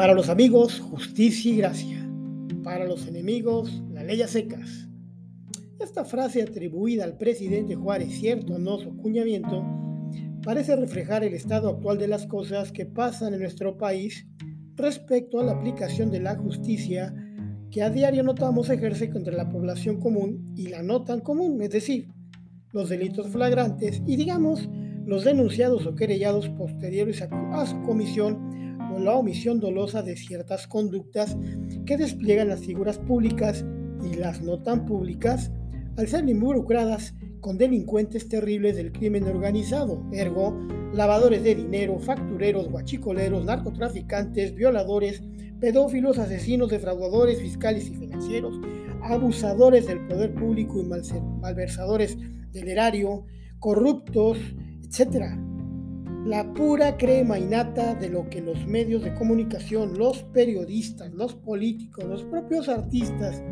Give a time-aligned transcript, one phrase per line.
[0.00, 2.10] Para los amigos, justicia y gracia.
[2.64, 4.88] Para los enemigos, la ley a secas.
[5.78, 9.62] Esta frase atribuida al presidente Juárez, cierto no su acuñamiento,
[10.42, 14.26] parece reflejar el estado actual de las cosas que pasan en nuestro país
[14.74, 17.14] respecto a la aplicación de la justicia
[17.70, 21.72] que a diario notamos ejerce contra la población común y la no tan común, es
[21.72, 22.08] decir,
[22.72, 24.66] los delitos flagrantes y digamos
[25.04, 31.36] los denunciados o querellados posteriores a su comisión o la omisión dolosa de ciertas conductas
[31.86, 33.64] que despliegan las figuras públicas
[34.04, 35.50] y las no tan públicas
[35.96, 40.58] al ser involucradas con delincuentes terribles del crimen organizado, ergo,
[40.92, 45.22] lavadores de dinero, factureros, guachicoleros, narcotraficantes, violadores,
[45.60, 48.58] pedófilos, asesinos, defraudadores fiscales y financieros,
[49.02, 52.16] abusadores del poder público y malversadores
[52.52, 53.24] del erario,
[53.58, 54.38] corruptos,
[54.82, 55.49] etc
[56.24, 62.04] la pura crema innata de lo que los medios de comunicación, los periodistas, los políticos,
[62.04, 63.42] los propios artistas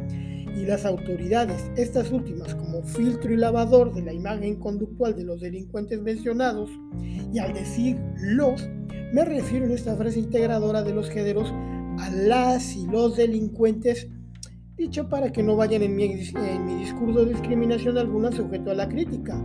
[0.55, 5.41] y las autoridades, estas últimas como filtro y lavador de la imagen conductual de los
[5.41, 6.71] delincuentes mencionados,
[7.33, 8.69] y al decir los,
[9.15, 11.51] me refiero en esta frase integradora de los géneros
[11.99, 14.09] a las y los delincuentes,
[14.77, 18.75] dicho para que no vayan en mi, en mi discurso de discriminación alguna sujeto a
[18.75, 19.43] la crítica,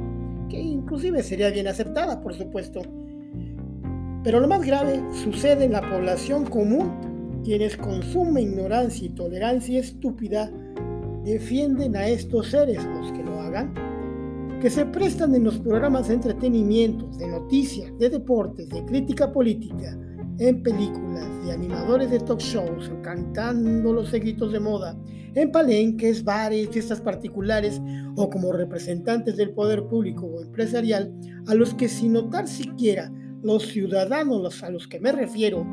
[0.50, 2.82] que inclusive sería bien aceptada, por supuesto
[4.24, 9.80] pero lo más grave sucede en la población común, quienes con suma ignorancia y tolerancia
[9.80, 10.50] estúpida
[11.26, 13.74] defienden a estos seres, los que lo hagan,
[14.62, 19.98] que se prestan en los programas de entretenimiento, de noticias, de deportes, de crítica política,
[20.40, 24.98] en películas, de animadores de talk shows, cantando los éxitos de moda,
[25.36, 27.82] en palenques, bares, fiestas particulares
[28.16, 31.14] o como representantes del poder público o empresarial,
[31.48, 33.12] a los que sin notar siquiera
[33.44, 35.68] los ciudadanos a los que me refiero,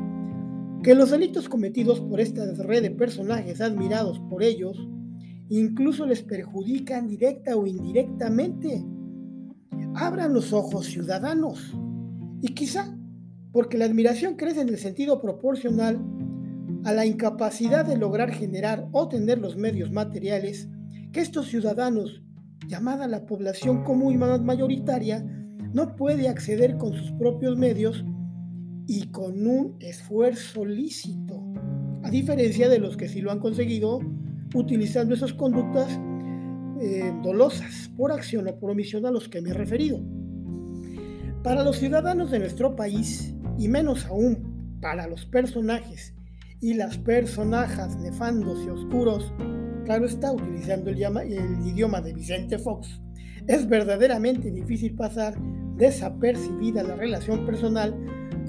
[0.83, 4.77] que los delitos cometidos por esta red de personajes admirados por ellos
[5.49, 8.85] incluso les perjudican directa o indirectamente.
[9.95, 11.73] Abran los ojos ciudadanos
[12.41, 12.97] y quizá
[13.51, 15.99] porque la admiración crece en el sentido proporcional
[16.85, 20.69] a la incapacidad de lograr generar o tener los medios materiales
[21.11, 22.23] que estos ciudadanos,
[22.67, 25.25] llamada la población común y mayoritaria,
[25.73, 28.03] no puede acceder con sus propios medios
[28.87, 31.41] y con un esfuerzo lícito,
[32.03, 33.99] a diferencia de los que sí lo han conseguido
[34.53, 35.99] utilizando esas conductas
[36.81, 40.01] eh, dolosas por acción o por omisión a los que me he referido.
[41.43, 46.15] Para los ciudadanos de nuestro país, y menos aún para los personajes
[46.59, 49.31] y las personajes nefandos y oscuros,
[49.85, 53.01] claro está, utilizando el, el idioma de Vicente Fox,
[53.47, 55.35] es verdaderamente difícil pasar
[55.77, 57.95] desapercibida la relación personal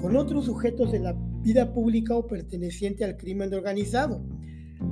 [0.01, 4.21] con otros sujetos de la vida pública o perteneciente al crimen organizado,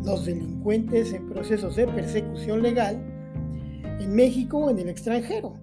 [0.06, 3.02] los delincuentes en procesos de persecución legal
[4.00, 5.58] en México o en el extranjero,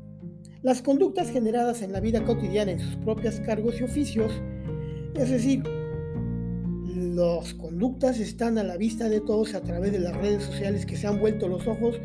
[0.63, 4.33] las conductas generadas en la vida cotidiana en sus propios cargos y oficios,
[5.15, 5.63] es decir,
[6.95, 10.97] las conductas están a la vista de todos a través de las redes sociales que
[10.97, 12.01] se han vuelto los ojos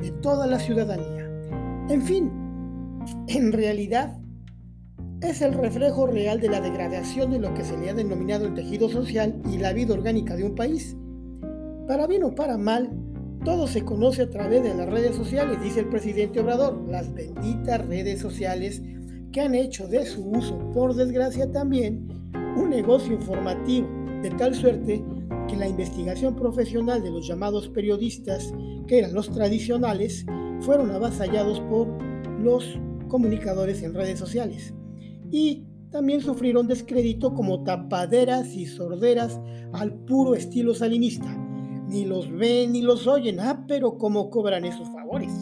[0.00, 1.30] de toda la ciudadanía.
[1.88, 2.30] En fin,
[3.28, 4.16] en realidad
[5.22, 8.54] es el reflejo real de la degradación de lo que se le ha denominado el
[8.54, 10.96] tejido social y la vida orgánica de un país.
[11.86, 12.90] Para bien o para mal,
[13.44, 17.86] todo se conoce a través de las redes sociales, dice el presidente Obrador, las benditas
[17.86, 18.82] redes sociales
[19.32, 22.08] que han hecho de su uso, por desgracia también,
[22.56, 23.88] un negocio informativo,
[24.22, 25.02] de tal suerte
[25.48, 28.52] que la investigación profesional de los llamados periodistas,
[28.86, 30.26] que eran los tradicionales,
[30.60, 31.88] fueron avasallados por
[32.40, 32.78] los
[33.10, 34.72] comunicadores en redes sociales
[35.30, 39.40] y también sufrieron descrédito como tapaderas y sorderas
[39.72, 41.36] al puro estilo salinista.
[41.88, 45.32] Ni los ven ni los oyen, ah, pero cómo cobran esos favores.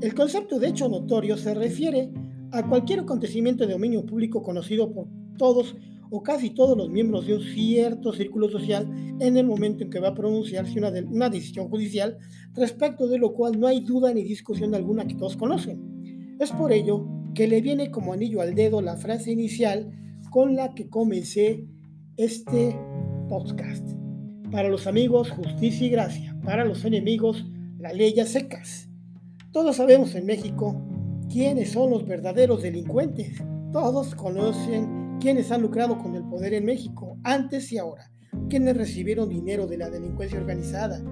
[0.00, 2.10] El concepto de hecho notorio se refiere
[2.50, 5.06] a cualquier acontecimiento de dominio público conocido por
[5.38, 5.76] todos
[6.10, 8.88] o casi todos los miembros de un cierto círculo social
[9.20, 12.18] en el momento en que va a pronunciarse una, una decisión judicial,
[12.54, 15.95] respecto de lo cual no hay duda ni discusión alguna que todos conocen.
[16.38, 19.90] Es por ello que le viene como anillo al dedo la frase inicial
[20.30, 21.66] con la que comencé
[22.18, 22.78] este
[23.28, 23.88] podcast.
[24.50, 26.38] Para los amigos, justicia y gracia.
[26.44, 27.46] Para los enemigos,
[27.78, 28.90] la ley secas.
[29.50, 30.78] Todos sabemos en México
[31.32, 33.42] quiénes son los verdaderos delincuentes.
[33.72, 38.10] Todos conocen quienes han lucrado con el poder en México, antes y ahora,
[38.48, 41.02] quienes recibieron dinero de la delincuencia organizada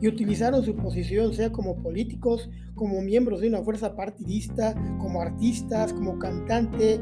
[0.00, 5.92] y utilizaron su posición, sea como políticos, como miembros de una fuerza partidista, como artistas,
[5.92, 7.00] como cantante,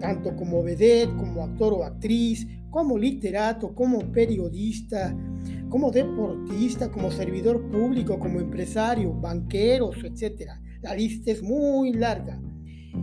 [0.00, 5.16] tanto como vedette, como actor o actriz, como literato, como periodista,
[5.68, 10.50] como deportista, como servidor público, como empresario, banqueros, etc.
[10.82, 12.40] La lista es muy larga.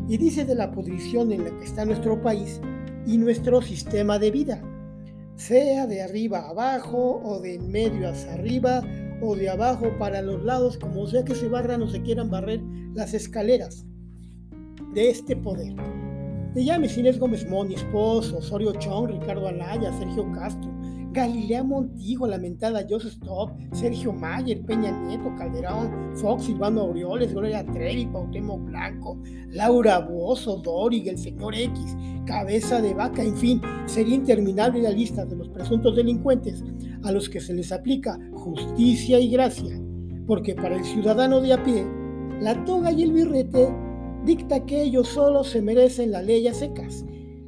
[0.07, 2.61] Y dice de la posición en la que está nuestro país
[3.05, 4.63] y nuestro sistema de vida,
[5.47, 8.81] sea de arriba abajo o de en medio hacia arriba
[9.21, 12.61] o de abajo para los lados, como sea que se barran o se quieran barrer
[12.93, 13.85] las escaleras
[14.93, 15.75] de este poder.
[16.53, 20.71] De llames Inés Gómez Moni, esposo, Osorio Chong, Ricardo Alaya, Sergio Castro,
[21.11, 28.05] Galilea Montijo, lamentada Joseph Stop, Sergio Mayer, Peña Nieto, Calderón, Fox, Silvano Aureoles, Gloria Trevi,
[28.05, 29.19] Pautemo Blanco,
[29.49, 31.97] Laura Bozo, Dorig, el señor X,
[32.27, 36.63] Cabeza de Vaca, en fin, sería interminable la lista de los presuntos delincuentes
[37.03, 39.81] a los que se les aplica justicia y gracia,
[40.27, 41.83] porque para el ciudadano de a pie,
[42.41, 43.73] la toga y el birrete
[44.25, 47.05] dicta que ellos solo se merecen la ley a secas.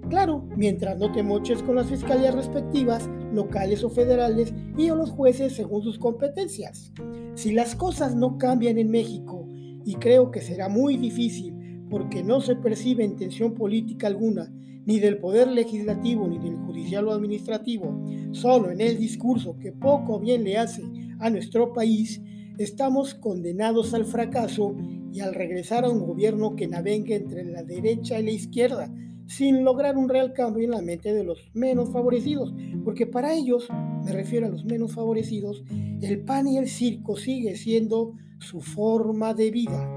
[0.09, 5.09] Claro, mientras no te moches con las fiscalías respectivas, locales o federales, y a los
[5.09, 6.91] jueces según sus competencias.
[7.33, 9.47] Si las cosas no cambian en México,
[9.83, 11.53] y creo que será muy difícil
[11.89, 14.51] porque no se percibe intención política alguna,
[14.85, 17.99] ni del poder legislativo ni del judicial o administrativo,
[18.31, 20.83] solo en el discurso que poco bien le hace
[21.19, 22.21] a nuestro país,
[22.57, 24.75] estamos condenados al fracaso
[25.15, 28.93] y al regresar a un gobierno que navegue entre la derecha y la izquierda,
[29.27, 32.53] sin lograr un real cambio en la mente de los menos favorecidos,
[32.83, 33.69] porque para ellos,
[34.03, 35.63] me refiero a los menos favorecidos,
[36.01, 39.89] el pan y el circo sigue siendo su forma de vida.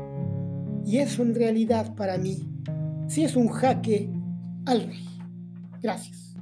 [0.87, 2.39] Y eso en realidad para mí
[3.09, 4.09] sí es un jaque
[4.67, 5.05] al rey.
[5.83, 6.37] Gracias.